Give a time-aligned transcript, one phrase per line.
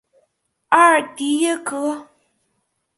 [0.69, 2.09] 阿尔迪耶格。